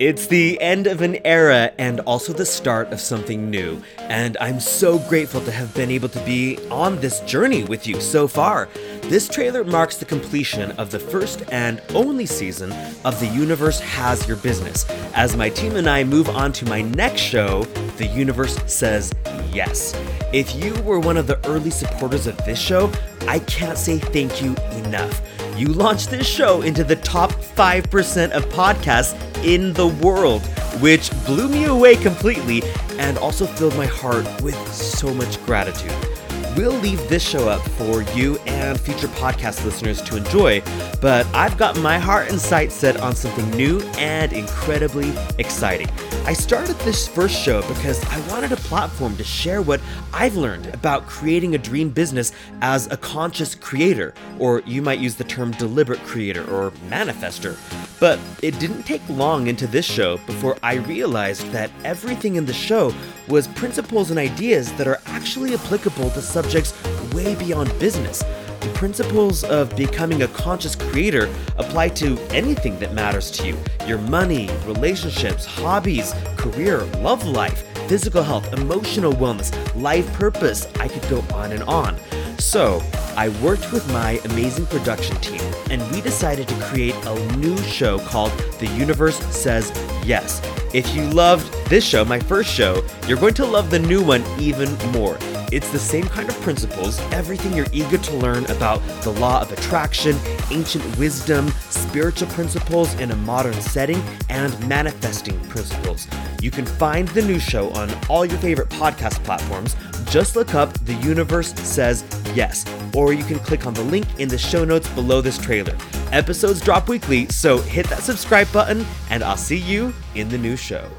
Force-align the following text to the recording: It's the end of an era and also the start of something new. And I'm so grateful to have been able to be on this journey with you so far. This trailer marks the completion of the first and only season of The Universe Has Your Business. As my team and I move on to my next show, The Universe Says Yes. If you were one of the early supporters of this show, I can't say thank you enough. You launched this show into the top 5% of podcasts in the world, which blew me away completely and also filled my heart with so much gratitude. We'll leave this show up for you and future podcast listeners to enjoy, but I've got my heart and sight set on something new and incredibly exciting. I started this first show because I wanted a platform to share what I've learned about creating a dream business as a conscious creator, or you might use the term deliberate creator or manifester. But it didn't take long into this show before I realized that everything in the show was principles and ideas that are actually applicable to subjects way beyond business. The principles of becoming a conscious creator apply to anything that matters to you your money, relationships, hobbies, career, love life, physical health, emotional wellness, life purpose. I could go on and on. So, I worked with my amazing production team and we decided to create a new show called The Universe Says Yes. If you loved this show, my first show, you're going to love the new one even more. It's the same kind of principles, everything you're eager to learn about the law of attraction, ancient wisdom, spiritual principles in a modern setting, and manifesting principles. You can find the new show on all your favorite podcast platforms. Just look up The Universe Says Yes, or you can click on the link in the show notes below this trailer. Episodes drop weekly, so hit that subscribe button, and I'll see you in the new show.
It's 0.00 0.26
the 0.26 0.60
end 0.60 0.88
of 0.88 1.02
an 1.02 1.24
era 1.24 1.70
and 1.78 2.00
also 2.00 2.32
the 2.32 2.44
start 2.44 2.92
of 2.92 2.98
something 2.98 3.48
new. 3.48 3.80
And 3.98 4.36
I'm 4.40 4.58
so 4.58 4.98
grateful 4.98 5.40
to 5.42 5.52
have 5.52 5.72
been 5.72 5.90
able 5.90 6.08
to 6.08 6.18
be 6.24 6.58
on 6.68 7.00
this 7.00 7.20
journey 7.20 7.62
with 7.62 7.86
you 7.86 8.00
so 8.00 8.26
far. 8.26 8.68
This 9.02 9.28
trailer 9.28 9.62
marks 9.62 9.96
the 9.96 10.04
completion 10.04 10.72
of 10.72 10.90
the 10.90 10.98
first 10.98 11.44
and 11.52 11.80
only 11.94 12.26
season 12.26 12.72
of 13.04 13.20
The 13.20 13.28
Universe 13.28 13.78
Has 13.78 14.26
Your 14.26 14.36
Business. 14.38 14.84
As 15.14 15.36
my 15.36 15.48
team 15.48 15.76
and 15.76 15.88
I 15.88 16.02
move 16.02 16.28
on 16.28 16.52
to 16.54 16.64
my 16.64 16.82
next 16.82 17.20
show, 17.20 17.62
The 17.96 18.06
Universe 18.06 18.58
Says 18.66 19.12
Yes. 19.52 19.94
If 20.32 20.56
you 20.56 20.74
were 20.82 20.98
one 20.98 21.16
of 21.16 21.28
the 21.28 21.38
early 21.46 21.70
supporters 21.70 22.26
of 22.26 22.36
this 22.38 22.58
show, 22.58 22.90
I 23.28 23.38
can't 23.38 23.78
say 23.78 23.98
thank 23.98 24.42
you 24.42 24.56
enough. 24.84 25.22
You 25.56 25.68
launched 25.68 26.10
this 26.10 26.26
show 26.26 26.62
into 26.62 26.82
the 26.82 26.96
top 26.96 27.33
5% 27.54 28.30
of 28.32 28.44
podcasts 28.46 29.14
in 29.44 29.72
the 29.72 29.86
world, 29.86 30.42
which 30.80 31.10
blew 31.24 31.48
me 31.48 31.64
away 31.64 31.96
completely 31.96 32.62
and 32.98 33.18
also 33.18 33.46
filled 33.46 33.76
my 33.76 33.86
heart 33.86 34.26
with 34.42 34.56
so 34.72 35.12
much 35.14 35.42
gratitude. 35.44 36.13
We'll 36.56 36.78
leave 36.78 37.08
this 37.08 37.28
show 37.28 37.48
up 37.48 37.62
for 37.70 38.02
you 38.16 38.36
and 38.46 38.78
future 38.78 39.08
podcast 39.08 39.64
listeners 39.64 40.00
to 40.02 40.16
enjoy, 40.16 40.62
but 41.00 41.26
I've 41.34 41.58
got 41.58 41.76
my 41.80 41.98
heart 41.98 42.30
and 42.30 42.40
sight 42.40 42.70
set 42.70 43.00
on 43.00 43.16
something 43.16 43.50
new 43.56 43.80
and 43.98 44.32
incredibly 44.32 45.12
exciting. 45.38 45.88
I 46.26 46.32
started 46.32 46.76
this 46.80 47.08
first 47.08 47.34
show 47.34 47.62
because 47.62 48.04
I 48.04 48.20
wanted 48.30 48.52
a 48.52 48.56
platform 48.56 49.16
to 49.16 49.24
share 49.24 49.62
what 49.62 49.80
I've 50.12 50.36
learned 50.36 50.66
about 50.66 51.06
creating 51.06 51.56
a 51.56 51.58
dream 51.58 51.90
business 51.90 52.30
as 52.62 52.86
a 52.92 52.96
conscious 52.96 53.56
creator, 53.56 54.14
or 54.38 54.60
you 54.60 54.80
might 54.80 55.00
use 55.00 55.16
the 55.16 55.24
term 55.24 55.50
deliberate 55.52 56.00
creator 56.04 56.48
or 56.48 56.70
manifester. 56.88 57.56
But 58.00 58.18
it 58.42 58.58
didn't 58.58 58.82
take 58.82 59.02
long 59.08 59.46
into 59.46 59.66
this 59.66 59.84
show 59.84 60.18
before 60.18 60.56
I 60.62 60.74
realized 60.74 61.50
that 61.52 61.70
everything 61.84 62.36
in 62.36 62.44
the 62.44 62.52
show 62.52 62.92
was 63.28 63.48
principles 63.48 64.10
and 64.10 64.18
ideas 64.18 64.72
that 64.74 64.86
are 64.86 65.00
actually 65.06 65.54
applicable 65.54 66.10
to 66.10 66.20
subjects 66.20 66.74
way 67.14 67.34
beyond 67.34 67.76
business. 67.78 68.22
The 68.60 68.70
principles 68.74 69.44
of 69.44 69.74
becoming 69.76 70.22
a 70.22 70.28
conscious 70.28 70.74
creator 70.74 71.28
apply 71.56 71.90
to 71.90 72.18
anything 72.30 72.78
that 72.78 72.94
matters 72.94 73.30
to 73.32 73.46
you 73.46 73.58
your 73.86 73.98
money, 73.98 74.48
relationships, 74.64 75.44
hobbies, 75.44 76.14
career, 76.36 76.80
love 77.02 77.26
life, 77.26 77.66
physical 77.88 78.22
health, 78.22 78.50
emotional 78.54 79.12
wellness, 79.12 79.52
life 79.80 80.10
purpose. 80.14 80.66
I 80.80 80.88
could 80.88 81.06
go 81.10 81.22
on 81.34 81.52
and 81.52 81.62
on. 81.64 81.96
So, 82.38 82.82
I 83.16 83.28
worked 83.42 83.72
with 83.72 83.90
my 83.92 84.20
amazing 84.24 84.66
production 84.66 85.16
team 85.16 85.40
and 85.70 85.82
we 85.92 86.00
decided 86.00 86.48
to 86.48 86.54
create 86.62 86.94
a 87.06 87.36
new 87.36 87.56
show 87.58 87.98
called 88.00 88.32
The 88.58 88.66
Universe 88.66 89.18
Says 89.34 89.72
Yes. 90.04 90.40
If 90.74 90.94
you 90.94 91.02
loved 91.04 91.52
this 91.68 91.84
show, 91.84 92.04
my 92.04 92.18
first 92.18 92.50
show, 92.50 92.84
you're 93.06 93.18
going 93.18 93.34
to 93.34 93.46
love 93.46 93.70
the 93.70 93.78
new 93.78 94.02
one 94.02 94.24
even 94.40 94.74
more. 94.90 95.16
It's 95.52 95.70
the 95.70 95.78
same 95.78 96.08
kind 96.08 96.28
of 96.28 96.34
principles, 96.40 96.98
everything 97.12 97.52
you're 97.52 97.68
eager 97.72 97.98
to 97.98 98.16
learn 98.16 98.44
about 98.46 98.82
the 99.02 99.12
law 99.12 99.40
of 99.40 99.52
attraction, 99.52 100.16
ancient 100.50 100.84
wisdom, 100.98 101.48
spiritual 101.70 102.26
principles 102.30 102.92
in 102.94 103.12
a 103.12 103.16
modern 103.16 103.54
setting, 103.60 104.02
and 104.28 104.68
manifesting 104.68 105.38
principles. 105.48 106.08
You 106.42 106.50
can 106.50 106.66
find 106.66 107.06
the 107.08 107.22
new 107.22 107.38
show 107.38 107.70
on 107.74 107.88
all 108.08 108.24
your 108.24 108.38
favorite 108.38 108.68
podcast 108.70 109.22
platforms. 109.22 109.76
Just 110.06 110.34
look 110.34 110.54
up 110.54 110.72
The 110.84 110.94
Universe 110.94 111.54
Says 111.54 112.02
Yes, 112.34 112.64
or 112.94 113.12
you 113.12 113.24
can 113.24 113.38
click 113.38 113.66
on 113.66 113.74
the 113.74 113.82
link 113.84 114.06
in 114.18 114.28
the 114.28 114.38
show 114.38 114.64
notes 114.64 114.88
below 114.90 115.20
this 115.20 115.38
trailer. 115.38 115.76
Episodes 116.10 116.60
drop 116.60 116.88
weekly, 116.88 117.28
so 117.28 117.58
hit 117.58 117.86
that 117.88 118.02
subscribe 118.02 118.50
button, 118.52 118.84
and 119.10 119.22
I'll 119.22 119.36
see 119.36 119.56
you 119.58 119.94
in 120.16 120.28
the 120.28 120.38
new 120.38 120.56
show. 120.56 120.90